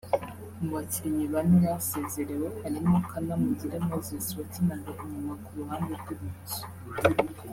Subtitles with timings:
[0.59, 6.61] Mu bakinnyi bane basezerewe harimo Kanamugire Moses wakinaga inyuma ku ruhande rw’ibumoso